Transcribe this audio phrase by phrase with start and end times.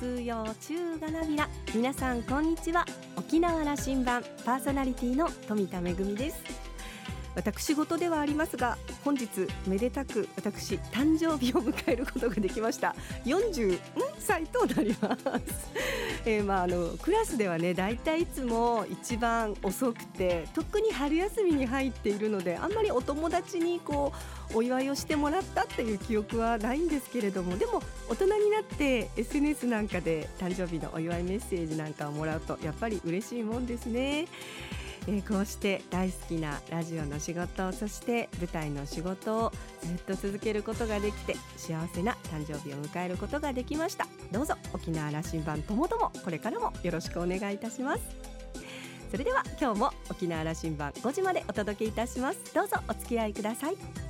[0.00, 1.46] 通用中がなびら。
[1.74, 2.86] 皆さんこんにちは。
[3.18, 6.59] 沖縄羅針盤パーソナリティの富田恵です。
[7.34, 9.28] 私事ではありますが本日
[9.66, 13.78] めでたく私誕生日を迎えることができました40
[14.18, 15.70] 歳となります
[16.26, 24.12] えー、まああのクラスではねだいたいいつも一番遅くて特に春休みに入っているのであんまりお友達にこ
[24.52, 34.26] うお祝いをしてもらったっていう記憶はないんですけれどもでも大人になって SNS なんかで誕生日のお祝いメッセージなんかをもらうとやっぱり嬉しいもんですね。
[35.06, 44.06] えー、こうして大好きなラジオの仕事そして舞台の仕事をずっと続けることができて幸せな誕生日を迎えることができました。
[44.30, 48.02] どうぞ沖縄羅針盤ともともこれからもよろしくお願いいたします。
[49.10, 52.54] それでは今日も沖縄羅針盤5時までお届けいたします。
[52.54, 54.09] どうぞお付き合いください。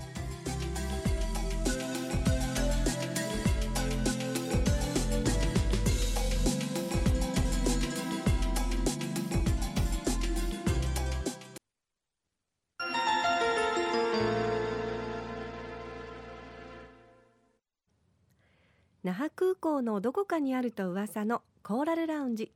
[19.02, 22.52] 那覇空港のどこかにあると噂のコーラルラウンジ。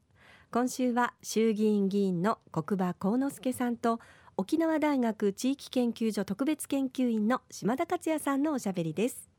[0.51, 3.99] 今週は衆議院議員の国場幸之助さんと
[4.37, 9.31] 沖縄大学地域研究所特別研究員の島田克也さんのおしゃべりです。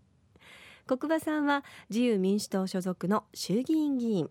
[0.87, 4.29] 国場さんは自由民主党所属の衆議院議員。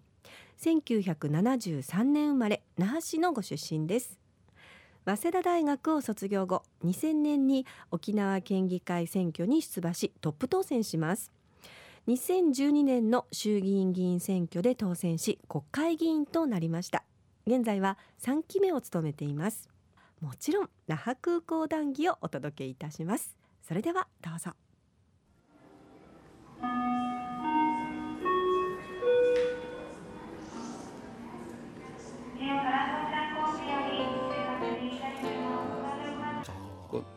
[0.61, 4.19] 1973年生まれ那覇市のご出身です。
[5.05, 11.31] 早稲田大学を卒業後2000年に沖縄県議会選挙に出馬しトップ当選します。
[12.07, 17.03] 2012年の衆議院議員選挙で当選し国会議員となりました。
[17.47, 19.71] 現在は3期目を務めています。
[20.21, 23.37] もちろん那覇空港談義をお届けいたします。
[23.67, 24.53] それではどうぞ。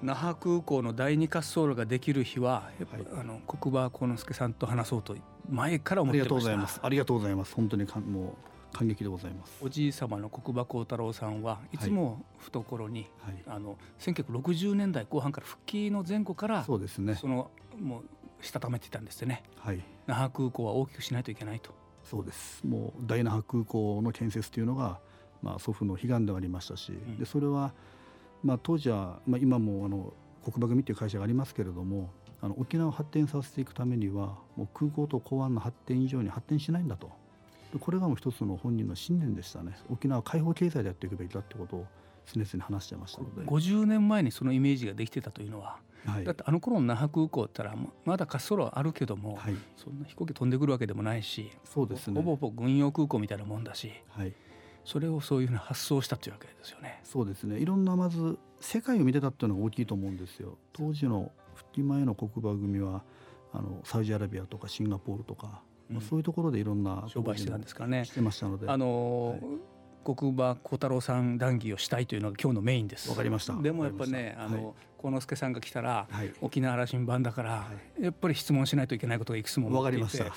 [0.02, 5.16] 那覇空港の第二滑走路ができる日は、はい、あの国場幸之助さんと話そうと
[5.50, 6.36] 前から思ってました。
[6.36, 6.80] ありがとうございます。
[6.84, 7.56] ありがとうございます。
[7.56, 8.36] 本当にかも
[8.74, 9.58] う感激でございます。
[9.62, 17.16] おじい様の国場幸太郎さんはいつも懐に、はい、あの1960年代後半から復帰の前後からそうですね。
[17.16, 17.50] その
[17.80, 18.04] も
[18.42, 21.72] うしたためていたんですね、はい、那覇空港は大きくしないといけないと。
[22.04, 22.66] そうです。
[22.66, 25.00] もう大那覇空港の建設というのが、
[25.42, 27.74] まあ、祖父の悲願ではありましたし、うん、でそれは
[28.44, 32.10] まあ、当時は、まあ、今もあの国場組という会社がありますけれども
[32.42, 37.12] あの沖縄を発展させていくためにはもう空港と港湾の発展以上に発展しないんだと。
[37.82, 39.76] これがもう一つの本人の信念でしたね。
[39.90, 41.86] 沖縄開放経済でやっていくべきだってことを
[42.26, 43.42] 常々話してましたので。
[43.42, 47.76] 50年前にそのイメージができてたというのは、はい、だってあの頃の那覇空港ったら
[48.06, 52.16] まだ滑走路あるけども、はい、そんな飛行機飛んでくるわけでもないしそうですね。
[52.16, 54.34] ほぼほぼ軍用空港みたいなもんだし、はい
[54.88, 57.02] それをそういうふうに発想したというわけですよね。
[57.04, 60.58] そうですねいろんなまず世界を見てたっていうのが大きいと思うんですよ。
[60.72, 63.04] 当時の復帰前の国馬組は
[63.52, 68.06] あのサウジアラビアとかシンガポールとか、うん、まあ、そういうところでいろんな商売してたんですかね。
[68.06, 68.70] してましたので。
[68.70, 69.78] あのーはい
[70.16, 73.10] 国馬小太郎さん談義をしたいというのが今日のメインです。
[73.10, 73.62] わかりました。
[73.62, 77.68] でもやっぱね、あの、幸之助さんが来たら、はい、沖縄羅針盤だから、は
[78.00, 80.24] い、やっぱり質問しないといけないことがいくつもわかりました。
[80.24, 80.34] はい、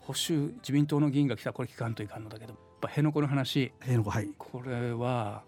[0.00, 3.72] 保守自民党の議員が来たらこれ聞かんといかんのだけど、ぱ辺野古の話。
[3.80, 4.28] 辺野古はい。
[4.36, 5.42] これは、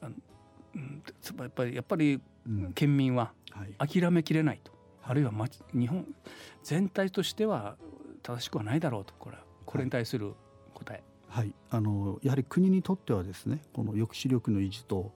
[0.00, 0.12] はい、
[1.42, 2.20] やっぱりやっぱり
[2.74, 3.32] 県民は
[3.78, 4.72] 諦めきれないと、
[5.04, 5.32] うん、あるいは
[5.74, 6.06] 日本
[6.62, 7.76] 全体としては
[8.22, 9.14] 正しくはないだろうと。
[9.18, 9.36] これ
[9.66, 10.34] これに対する
[10.74, 11.02] 答え。
[11.28, 15.12] はい、あのやはり国にとってはですねこの抑止力の維持と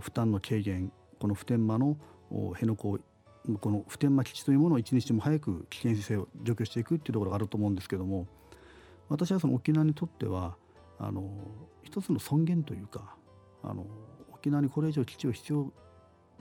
[0.00, 1.98] 負担の軽減この普天間の
[2.30, 3.02] 辺野古
[3.60, 8.26] この普天間基地というものを一日も早く危険性を除去していくっていうところがあると思うんですけども
[9.08, 10.56] 私はその沖縄にとっては
[11.02, 11.28] あの
[11.82, 13.16] 一つの尊厳というか
[13.64, 13.86] あの
[14.32, 15.72] 沖縄にこれ以上基地を必要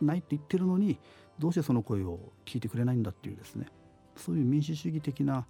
[0.01, 0.99] ないって言ってるのに
[1.39, 3.65] どうしてその声を聞いてくれないんだっていうですね
[4.15, 5.47] そういう民主主義的な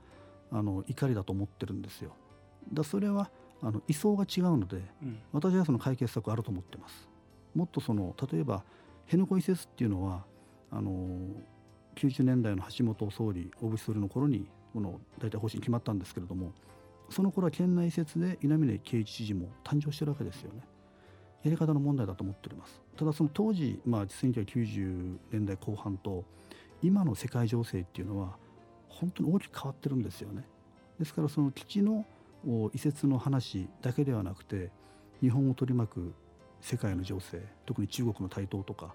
[0.51, 2.11] あの怒りだと思ってるんですよ。
[2.73, 3.29] だそれは
[3.61, 7.09] あの位相が違うので、うん、私はその解決策あると思ってます。
[7.53, 8.63] もっとその例えば
[9.05, 10.25] 辺野古移設っていうのは
[10.71, 10.91] あの
[11.95, 16.53] 90年代の橋本総理大渕総理の頃にこの大体方針決まったんですけれども
[17.11, 20.61] その頃は県内移設で稲峰圭一知事も誕生してるわけですよね。
[21.43, 22.81] やり方の問題だと思っております。
[22.95, 26.23] ただその当時、まあ、1990年代後半と
[26.81, 28.37] 今の世界情勢っていうのは
[28.87, 30.43] 本当に大きく変わってるんですよね。
[30.99, 32.05] ですからその基地の
[32.73, 34.71] 移設の話だけではなくて
[35.19, 36.13] 日本を取り巻く
[36.61, 38.93] 世界の情勢特に中国の台頭とか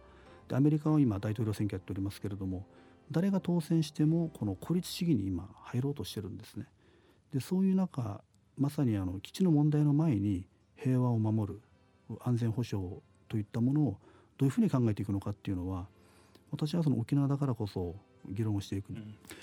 [0.49, 2.65] でアメリカは今大統領選挙やっておりますけれども
[3.11, 6.67] 誰が当選してもこの孤立主義に今入ろうとしてるんですね。
[7.37, 8.23] でそういう中
[8.57, 11.61] まさにあの基地の問題の前に平和を守る
[12.25, 12.89] 安全保障
[13.29, 13.99] といったものを
[14.39, 15.87] どういうふうに考えていくのかっていうのは
[16.51, 17.95] 私はその沖縄だからこそ
[18.27, 18.95] 議論をしていく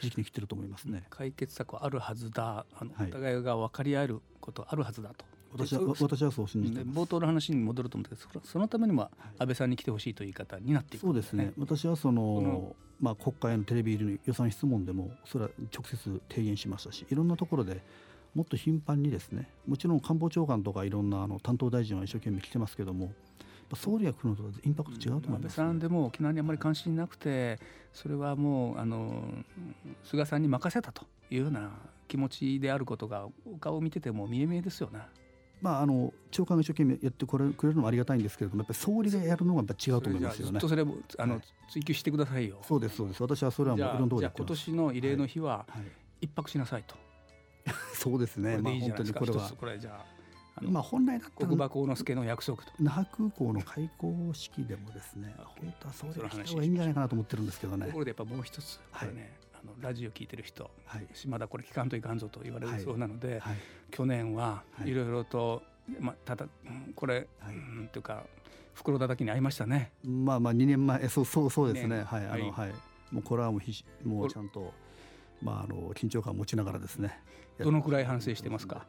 [0.02, 1.04] 時期に来てると思いますね。
[1.12, 5.24] 解決策はあるはずだあの、お互いが分かり合えることあるはずだと。
[5.54, 11.54] 私は私はそう信じて冒頭の話に戻ると思うんですけどそのためにも安倍さんに来てほしいという言い方になっていく、ね、そうですね。
[11.58, 17.82] 私はそのまあ、国会のテレビの予算質問でもそれは直接提言しましたしいろんなところで
[18.34, 23.12] もっと頻繁にですねもちろん官房長官とかいろんなあの担当大臣は一生懸命来てますけども
[23.76, 27.60] 総理が来るのとインパクト違うと思います、ね、安倍さんでも沖縄にあまり関心なくて
[27.92, 29.24] それはもうあの
[30.04, 31.72] 菅さんに任せたというような
[32.08, 35.00] 気持ちであることがお顔を見てても見え見えですよね。
[35.64, 40.60] まあ、あの長官が一生懸命やってくれるのもありがたいんですけれどもやっぱり総理でやるのがやっぱ違うと思いますよね。
[40.60, 42.58] とそれもあの、はい、追求してくださいよ。
[42.68, 45.66] そうですそうです私はそれはもういろんなところで今年の慰霊の日は
[46.20, 46.96] 一泊しなさいと。
[47.66, 48.58] はい、そうですね。
[48.58, 49.52] まあ本当にこれは。
[49.58, 59.34] これじゃあまあ本来だったら国馬幸之助の約束と那覇空港の開港式でもですね 本当はそういう人がいいんじゃないかなと思ってるんですけどねところでやっぱもう一つこれね、
[59.64, 63.58] あのラジオ聞いてる人、はい、まだこれ聞かんといかんぞと言われるそうなので、はい、
[63.92, 64.94] 去年はい。
[64.94, 65.64] ろいろと、
[66.00, 66.48] まあ、ただ
[66.96, 68.26] これ、はい、うんというか
[68.74, 69.92] 袋叩きに合いましたね。
[70.04, 72.04] まあまあ2年前そうそうそうですね。
[72.04, 72.74] はいあのはい。
[73.12, 74.74] もうこれはもうひしもうちゃんと
[75.42, 77.20] まああの緊張感を持ちながらですね。
[77.60, 78.88] どのくらい反省してますか？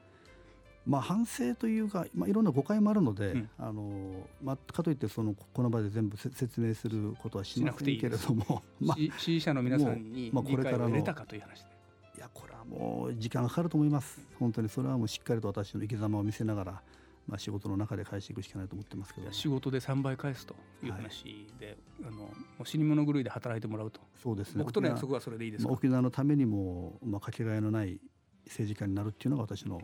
[0.86, 11.74] まあ、反省というか、まあ、いろんな誤解もあるので、うん、あのまあ、かといってそのこの場で全部説明することはしませんけれども まあ、支持者の皆さんに理解を入れたかという話で。
[12.16, 14.20] いやこれはもう時間がかかると思います。
[14.38, 16.82] 本当にそれはもうしっかりと私の生き様を見せながら、
[17.26, 22.30] まあ、仕事の中で返していくしかないと思ってますけど、仕事で3倍返すという話で、はい、あのも
[22.60, 24.00] う死に物狂いで働いてもらうと。
[24.22, 24.60] そうですね。
[24.60, 27.98] 僕との約束はそれでいいですか、沖縄のためにも、まあ、かけがえのない
[28.46, 29.80] 政治家になるっていうのが私の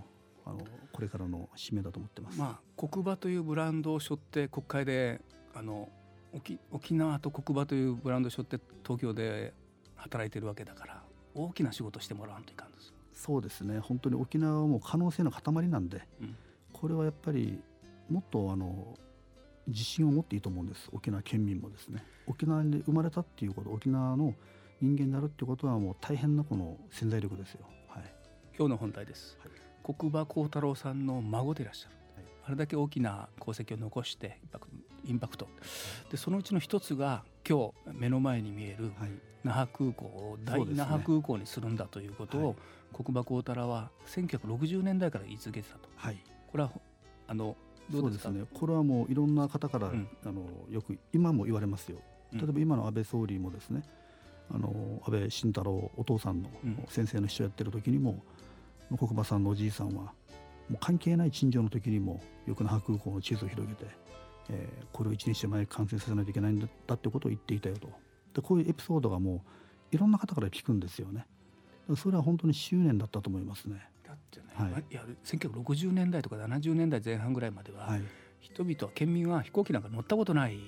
[0.46, 0.60] あの
[0.92, 2.38] これからの使命だと思ってます。
[2.38, 5.20] まあ、国馬というブランドを背負って国会で
[5.54, 5.88] あの
[6.32, 9.52] 沖沖縄と国馬というブランドを背負って東京で
[9.96, 11.02] 働いてるわけだから
[11.34, 13.78] 大きな仕事してもらわんといかんですそうですね。
[13.81, 16.37] 本当に沖縄はもう可能性の塊なんで、うん、
[16.72, 17.60] これはやっぱり
[18.08, 18.98] もっとあの
[19.69, 20.88] 自信を持っていいと思うんです。
[20.93, 22.02] 沖縄県民もですね。
[22.26, 24.34] 沖縄に生まれたっていうこと沖縄の
[24.81, 27.60] 人間になるっていうことはもう大変なこの潜在力ですよ。
[27.88, 28.04] はい、
[28.56, 34.38] 今日の本題です、はい国馬幸太郎さんの孫でいらっしゃる、はい、あれだけ大きな功績を残して
[35.05, 35.49] インパクト
[36.11, 38.93] でそのうちの一つが今日目の前に見える
[39.43, 42.56] 那覇空港を大那覇空港にするんだということを、
[42.93, 46.71] 国馬幸太郎は1960年代から言い続けてたと、はい、これは
[47.27, 47.56] あの
[47.91, 48.31] どうですか？
[48.31, 48.44] ね。
[48.53, 51.99] これはもういろんな方から、うん、あのよく今も言われますよ。
[52.32, 53.82] 例えば今の安倍総理もですね、
[54.55, 56.50] あの安倍晋太郎お父さんの
[56.88, 58.23] 先生の秘書やってる時にも、
[58.96, 60.12] 国馬さんのおじいさんはも
[60.75, 63.87] う関係ない陳情の時にもよく那覇空港の地図を広げて、
[64.50, 67.90] えー、これを一日前完成させないといけないんだってことを言っていたよと。
[68.34, 69.44] でこういうエピソードがも
[69.92, 71.26] ういろんな方から聞くんですよね。
[71.96, 73.81] それは本当に執念だったと思いますね。
[74.06, 78.02] だってね、はい、いや1960年代とか70年代前半ぐらいまでは、はい、
[78.40, 80.58] 人々県民は飛行機なんか乗ったことない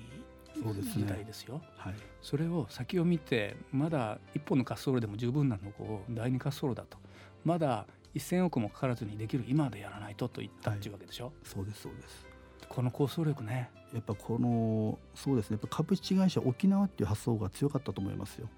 [0.61, 6.99] そうです時代ですよ、はい、それを先を見てまだ一本の滑走路でも十分なのを第二滑走路だと。
[7.45, 12.27] まだ1,000億もかからずにできる今でやらないとと言ったっていうわけでしょ、はい、そうですそうです。
[12.69, 13.71] この構想力ね。
[13.93, 15.55] やっぱこのそうですね。
[15.55, 18.49] やっぱ株式会社沖縄っていう発想が強かったと思いますよ。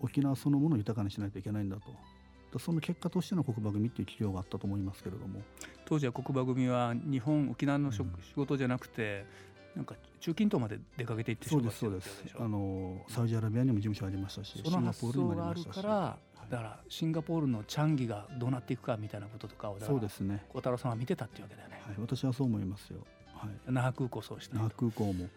[0.00, 2.58] 沖縄そのものを豊かにしないといけないんだと。
[2.58, 5.42] その結果としての国馬組っていう企業があったと思いますけれども。
[5.86, 8.04] 当時は国馬組は日本沖縄の、うん、仕
[8.36, 9.26] 事じゃなくて
[9.74, 12.24] なんか中近東まで出かけていってそうですそうです。
[12.38, 20.42] あのサウジアラビアにも事務所ありましたしその発想があるからだからシンガポールのチャンギがどうなっていくかみたいなこととかをそうですね。
[20.48, 23.00] 孝太郎さんは見てたっていうわけだよね、はい、私はそう思いますよ、
[23.34, 25.28] はい、那覇空港そうして那覇空港も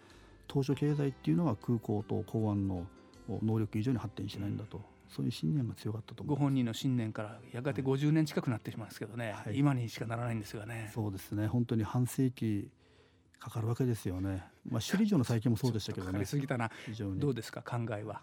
[0.47, 2.87] 当初経済っていうのは空港と港湾の
[3.43, 10.89] 能力以上に発展しないんだと、うん、そういう信念が強かったと思ご本人の信念からやがて50年近くなってしまうんですけどね、はい、今にしかならないんですがね。
[10.93, 11.47] そうですね。
[11.47, 12.69] 本当に半世紀
[13.39, 14.43] かかるわけですよね。
[14.69, 16.25] まあ首里城の再建もそうでしたけどね。
[16.25, 16.71] すぎたな。
[17.17, 17.61] どうですか？
[17.61, 18.21] 考えは。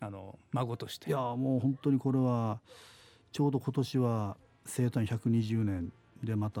[0.00, 2.60] あの孫としていやもう本当にこれは
[3.32, 4.36] ちょうど今年は
[4.66, 6.60] 生誕120年でまた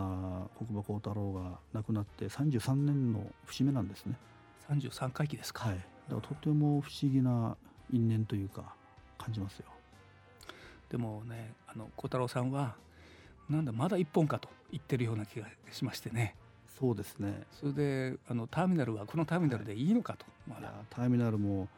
[0.56, 4.16] 国馬幸太郎が亡くなって33年の節目なんですね
[4.70, 7.56] 33回忌ですか、はい、だからとても不思議な
[7.92, 8.74] 因縁というか
[9.18, 9.66] 感じますよ
[10.88, 12.76] でもねあの幸太郎さんは
[13.50, 16.34] なんだまだ一本かと言ってるような気がしましてね
[16.78, 17.42] そうですね。
[17.52, 21.68] それであのターミナルはこのターミナルでいいのかと、はい、まだターミナルも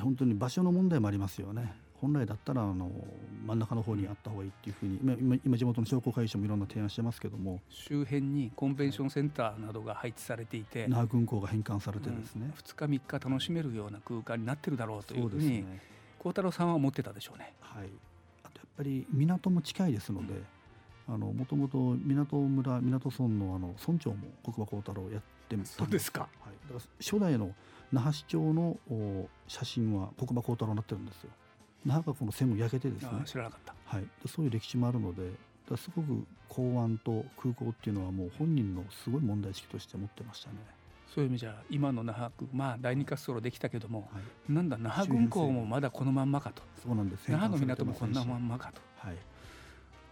[0.00, 1.74] 本当に場所の問題もありますよね。
[2.00, 2.90] 本来だったらあの
[3.46, 7.60] 真ん中の方にあった方がいいっていうふうに今今地元の商工会議所もいろんな提案してますけども。
[7.70, 15.64] 周辺にコンベンションセンターなどが配置されていて那覇軍港が返還されてですね、うん、2日3日楽しめるような空間になってるだろうというふうに
[16.18, 17.54] 孝、ね、太郎さんは思ってたでしょうね。
[17.60, 17.88] はい、
[18.44, 20.42] あとやっぱり港も近いですので、あの
[21.06, 25.76] もともと港村港村のあの村長も国場幸太郎やってます。
[25.76, 27.54] そうですか、はい、だから初代の
[27.92, 28.76] 那覇市長の
[29.46, 31.30] 写真は国場幸太郎になってるんですよ。
[31.84, 33.10] 那覇がこの線を焼けてですね。
[33.24, 35.30] 知らなかった、はい、そういう歴史もあるので
[35.76, 40.56] すごく港湾と空港っていうのはもう本人のすごい問題意識として持ってましたね。
[41.14, 44.20] そういう意味じゃ今の那覇まあ第二滑走路できたけども、は
[44.50, 46.62] い、なんだ那覇軍港もまだこのまんまかと。
[46.82, 47.30] そうなんです。
[47.30, 49.16] 那覇の港もこんなまんまかと、はい、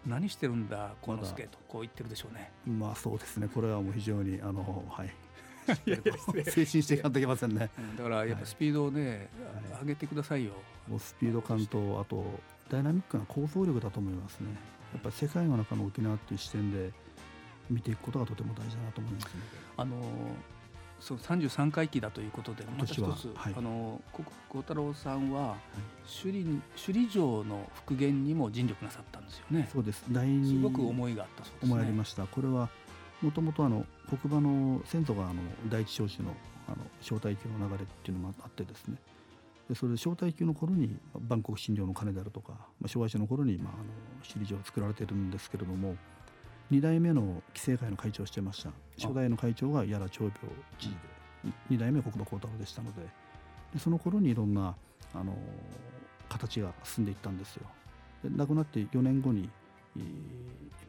[0.07, 2.51] 何してるんだ幸之助とこう言ってるでしょうね。
[2.67, 3.49] まあそうですね。
[3.49, 5.15] これはもう非常にあのはい。
[6.45, 9.31] 精神していかんといけませんね、 だからやっぱスピードをね、
[9.73, 10.53] はい、上げてくださいよ。
[10.87, 12.23] もうスピード感とあと
[12.69, 14.49] ダイナミックな構想力だと思いますね。
[14.93, 16.93] やっぱり世界の中の沖縄っていう視点で
[17.71, 19.29] 見ていくことがとても大事だなと思います
[19.77, 19.97] あの
[21.05, 24.01] そう33回忌だということでまた一つ、はい、あの
[24.49, 25.55] 孝太郎さんは、
[26.23, 29.69] 首里首里城の復元にも尽力なさったんですよね。
[29.71, 30.03] そうです。
[30.11, 32.27] 第二すごく思いがあったそうです、ね、思いありました。
[32.27, 32.71] これは
[33.21, 36.35] もともとあの国馬の先祖があの第一少子の
[36.67, 38.97] あの招待級の流れっていうのもあってですね。
[39.69, 40.97] でそれで招待級の頃に
[41.29, 43.85] 万国診療の鐘であるとか、まあ、昭和史の頃に、まあ、あの
[44.23, 45.97] 首里城を作られてるんですけれども
[46.71, 48.71] 2代目の規制会の会長をしてました。
[48.99, 50.39] 初代の会長が屋良長病
[50.79, 50.97] 知事で。
[51.71, 53.03] 2代目国土幸太郎でしたので。
[53.73, 54.75] でその頃にいろんな
[55.13, 55.37] あの
[56.29, 57.67] 形が進んでいったんですよ。
[58.23, 59.51] で亡くなって4年後に、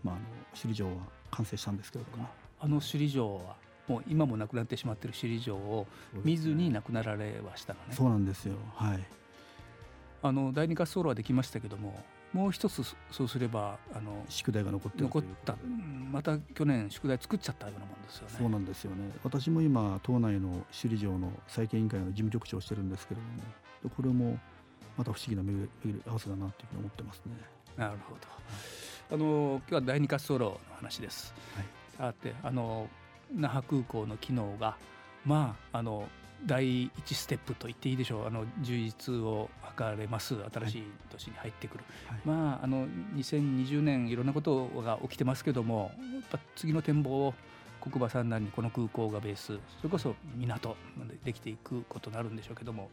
[0.04, 0.94] まあ、あの首里城は
[1.32, 2.28] 完成したんですけれども。
[2.60, 3.56] あの首里城は
[3.88, 5.86] もう今もなくなってしまっている首里城を
[6.24, 7.88] 見ずに亡くなられはしたのね。
[7.92, 8.56] そうなんですよ。
[8.76, 9.04] はい。
[10.22, 12.04] あの第二滑走路はできましたけども
[12.36, 15.56] もう一つそうすればあの宿題が残って残った。
[16.12, 18.36] また去年宿題作っちゃったようなもんですよね。
[18.38, 19.10] そうなんですよね。
[19.24, 24.38] 私も今党内の首里城の再建委員会の事務局長をしてるんですけれどもこれも
[24.98, 27.32] また不思議な巡り合わせだなというふうに思ってますね。
[27.78, 32.90] なるほど、はい、あの今日は第二滑走路の話です、はい、さてあの
[33.34, 34.76] 那覇空港の機能が
[35.26, 36.10] まああの
[36.46, 38.28] 第一ステップと言っていいでしょう。
[38.28, 40.36] あの充実を図れます。
[40.54, 47.34] 新しい年に入ってくる、はい、まああの2020年いろんなことが起きてますけどもやっぱ次の展望を
[47.82, 49.60] 国馬三段にこの空港がベース。
[49.78, 52.90] それこそ港までできていくことになるんでしょうけども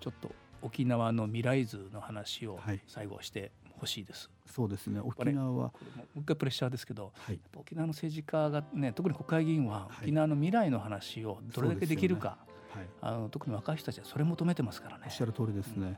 [0.00, 0.30] ちょっと
[0.62, 4.30] 沖縄の未来図の話を最後してほしいです。
[4.46, 5.00] そうですね。
[5.00, 5.72] 沖縄はも
[6.16, 12.36] う一回プレッシャーですけど、はい、沖縄の政治家がね特に国会議員は沖縄の未来の話をどれだけできるか、
[12.74, 15.04] はい、あの特に若い人たちはそれ求めてますからね。
[15.06, 15.86] おっしゃる通りですね。
[15.86, 15.96] うん、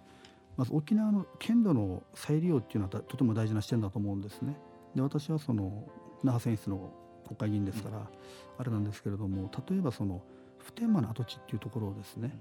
[0.57, 4.57] まず沖縄の県土の再利用っていうのはとても大事な視点だと思うんですね。
[4.95, 5.89] で私はその
[6.23, 6.91] 那覇選出の
[7.27, 8.05] 国会議員ですから、うん、
[8.59, 10.23] あれなんですけれども例えばその
[10.59, 12.37] 普天間の跡地っていうところをですね、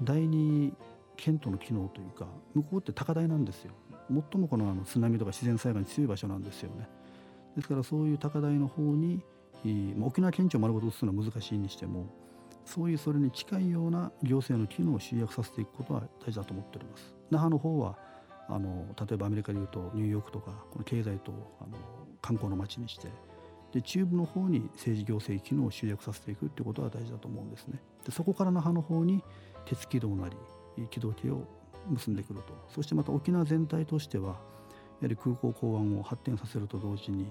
[0.00, 0.72] うん、第二
[1.16, 3.72] 県都の機能というか向こうって高台なんですよ。
[4.08, 6.88] 最もこのあの津波とか自然災害に強い場所なんですよね。
[7.56, 9.22] ですからそういう高台の方に、
[10.02, 12.06] 沖縄県庁丸ごと移すのは難しいにしても
[12.64, 17.14] そういうそれに近いような行政の機能を集約させていくことは大事だと思っております。
[17.30, 17.96] 那覇の方は
[18.48, 21.78] あの例えばアメリカでいうとニューヨークとかこの経済とあの
[22.20, 23.08] 観光の街にして
[23.72, 27.80] で中部の方に政治行政機能を集約させていくということは大事だと思うんですね。
[28.04, 29.22] でそこから那覇の方に
[29.64, 30.36] 鉄軌道なり
[30.90, 31.44] 軌道系を
[31.88, 34.34] 結んでくるとそしてまた沖縄全体としてはや
[35.02, 37.30] はり空港港湾を発展させると同時に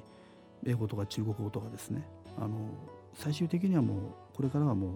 [0.66, 2.06] 英語とか中国語とかですね
[2.38, 2.70] あの
[3.14, 3.98] 最終的にはもう
[4.36, 4.92] これからはもう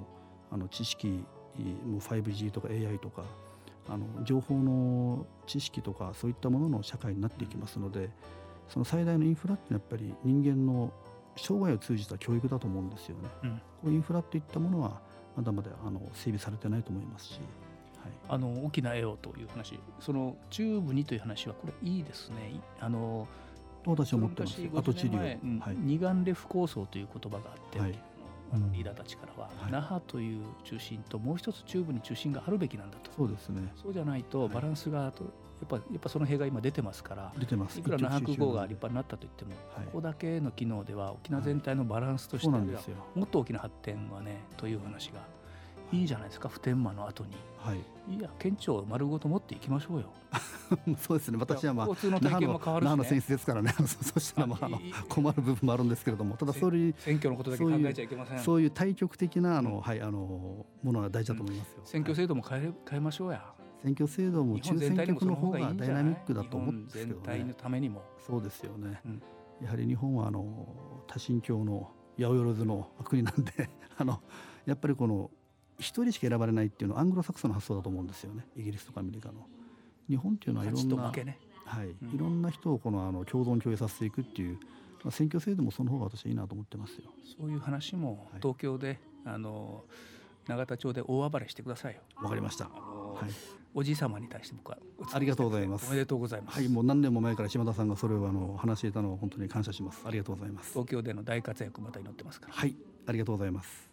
[0.55, 1.07] あの知識
[1.85, 3.24] もう 5G とか AI とか
[3.89, 8.09] あの情報の知識とかそういったものの社会になっていきますので
[8.69, 10.91] その最大のインフラってやっぱり人間の
[11.35, 13.29] 生涯を通じた教育だと思うんですよね。
[13.43, 15.01] うん、こうインフラっていったものは
[15.35, 17.39] まだまだあの整備されてないと思いますし。
[18.29, 19.79] あの大きな絵をという話。
[20.00, 22.59] その中部にという話はこれいいですね。
[22.79, 23.27] あの
[23.85, 28.00] 私は思ってます後治療、はい、二眼レフ構想という言葉があって、はい、
[28.54, 33.12] あのリーダーたちからは、はい、那覇という中心ともう一つ中部に中心があるべきなんだと。
[33.16, 33.72] そうですね。
[33.75, 35.30] そうじゃないとバランスがと、や
[35.66, 37.80] っぱやっぱその弊害今出てますから出てます。
[37.80, 42.62] いくら那覇空港が立派になったといっても、ここだけの機能では沖縄全体のバランスとしては、
[43.16, 45.22] もっと大きな発展はねという話が
[45.92, 50.12] いいじゃないですか普天間の後に、はい、いや県庁丸ごと持っていきましょうよ。
[50.98, 51.38] そうですね。
[51.39, 53.74] 私はまあ交通の体験も変わるし、ね、の選出ですからね。
[53.86, 58.39] そしたらまああの困る部分もあるんですけれどもただそういう選挙のことだけ考えちゃいけません。
[58.39, 63.54] そういう対極的なあの、はいあのものは大事だと思いますよ、選挙制度も変え変えましょうや。
[63.84, 67.22] 選挙制度も中選挙区の方がダイナミックだと思うんですけどね。
[67.24, 68.01] 全体のためにも。
[68.20, 69.00] そうですよね。
[69.06, 69.22] うん、
[69.62, 74.22] やはり日本はあの多神教の八百万の国なんであの
[74.65, 75.30] やっぱりこの
[75.79, 79.46] 一人しか選ばれないっていうのはアングロサクソンの発想だと思うんですよねイギリスとかアメリカの。
[80.10, 84.60] 日本っていうのはいろんな、ね、はい、いろんな人をこのあの共存共栄させていくっていう、
[85.03, 87.10] まあ、選挙制度もその方が私はいいなと思ってますよ。
[87.39, 89.84] そういう話も東京で、はい、あの
[90.48, 92.01] 永田町で大暴れしてくださいよ。
[92.22, 92.65] わかりました。
[92.65, 93.55] はい。
[93.74, 94.77] おじい様に対して僕は
[95.12, 95.88] ありがとうございます。
[95.88, 96.60] おめでとうございます。
[96.60, 100.01] はい、もう何年も前から島田さんがそれをあの話していたのを本当に感謝します。
[100.05, 100.72] ありがとうございます。
[100.72, 102.53] 東京での大活躍また祈ってますから。
[102.53, 102.75] はい、
[103.08, 103.85] ありがとうございます。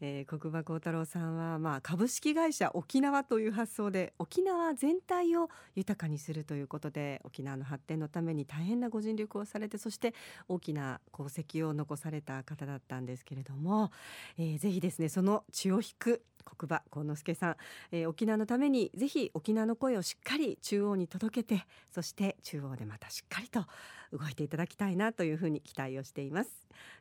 [0.00, 10.14] えー、国場幸太郎さんは、まあ、株式会社沖縄という発想で沖縄全体を豊かにするということで沖縄の発展のために大変なご尽力をされてそして
[10.48, 13.90] 大きな功績を残された方だったんですけれども、
[14.38, 17.56] えー、ぜひですねその血を引く国場幸之助さん、
[17.92, 23.64] えー、沖縄のためにぜひ沖縄の声をしっかり中央に届けてそして中央でまたしっかりと
[24.12, 26.50] 動いていただきたいなというふうに期待をしています。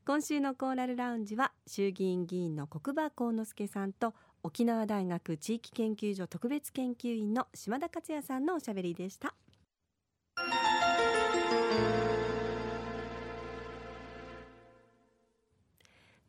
[0.06, 9.34] 今週のコーラルラウンジは衆議院議員の国場幸之助さんと沖縄大学地域研究所特別研究員の島田克也さんのおしゃべりでした。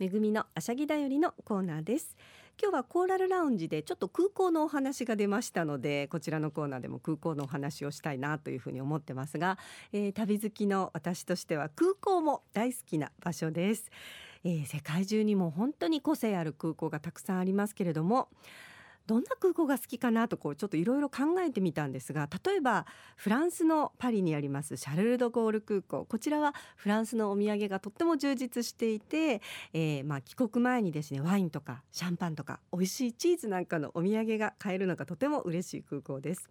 [0.00, 2.17] めぐみのあしゃぎだよりのコーナーです。
[2.62, 9.57] 今日はコーラルラウンジでちょっと空港のお話が出ましたのでこちらのコーナーでも空港のお話をしたいなというふうに思ってますが、
[9.95, 13.90] えー、旅好きの私としては空港も大好きな場所です、
[14.45, 18.29] えー、世界中にも本当に個性ある空港がたくさんありますけれども
[19.11, 22.87] どんな空港が好きかなとこうちょっといろいろ考えてみたんですが例えば
[23.17, 36.49] フランスのパリにありますシャルル・ド・ゴール空港こちらはフランスのお土産がとっても充実していて、えー、まあ帰国前にですねワインとかシャンパンとか美味しいチーズなんかのお土産が買えるのがとても嬉しい空港です。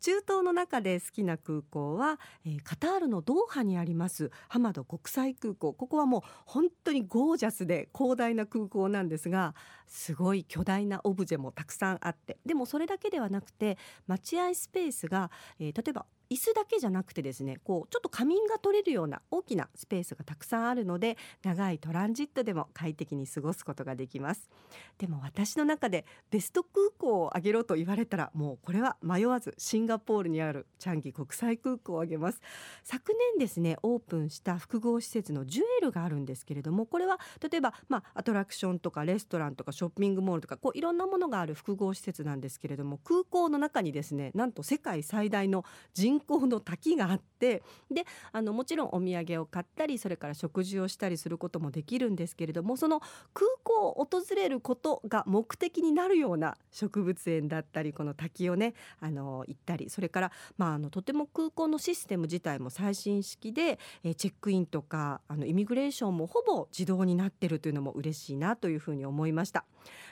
[0.00, 5.72] 中東の中で好きな空港は、えー、カタールのドーハにありますハマド国際空港。
[5.72, 9.54] ここはもう本当にゴージャスで広大な空港なんですが
[9.86, 12.38] すごい巨大なオブジェもたくさんあって。
[12.44, 24.48] でもそれだけではなくて待合スペースが、えー、例えば椅子だけじゃなくてですねこうちょっと仮眠が取れるような大きなスペースがたくさんあるので長いトランジットでも快適に過ごすことができます。
[24.96, 32.40] でも私の中でベスト空港を挙げろと言われたらもうこれは迷わずシンガポールにあるチャンギ国際空港を挙げます。
[32.82, 53.00] 昨年ですねオープンした複合施設のジュエルがあるんですけれどもこれは例えばまあアトラクションとかレストランとかショッピングモールとかこういろんなものがある複合施設なんですけれども空港の中にですねなんと世界最大の人工の滝があってであのもちろんお土産を買ったりそれから食事をしたりすることもできるんですけれどもその
[53.34, 69.64] 空港を訪れることが目的になるような植物園だったりこの滝をねあの行ったりそれから、まあ、あのとても空港のシステム自体も最新式で、えチェックインとかあのイミグレーションもほぼ自動になってるというのも嬉しいなというふうに思いました。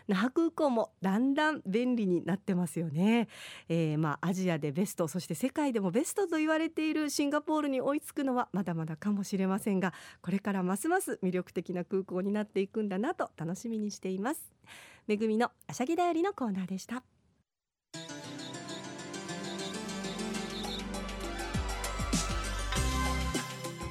[0.09, 3.29] 那覇空港もだんだん便利になってますよね、
[3.69, 14.51] えー、まあアジアでベストそして世界でもベストと言われているシンガポールに追いつくのはまだまだかもしれませんがこれからますます魅力的な空港になっていくんだなと楽しみにしています。
[15.07, 17.03] めぐみのあしゃぎだよりのコーナーでした。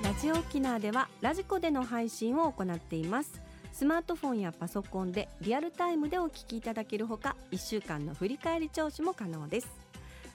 [0.03, 3.39] ラジオ沖縄ではラジコでの配信を行っています。
[3.71, 9.88] スマートフォンやパソコンでリアルタイムでお聞きいただけるほか1週間の振り返り聴取も可能です。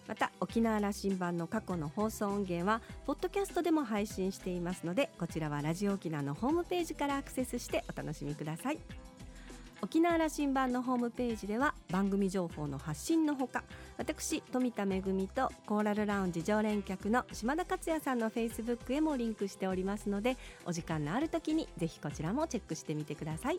[0.07, 8.79] また沖縄羅針盤の過去の放送音源はポッドキャストでも配信していますのでこちらはラジオ沖縄のホームページからアクセスしてお楽しみください。
[9.83, 13.65] 沖縄羅針盤のホームページでは番組情報の発信のほか
[13.99, 23.59] 私富田恵とコーラルラウンジ常連客の島田克也さんのフェイスブックへもリンクしておりますのでお時間のある時にぜひこちらもチェックしてみてください。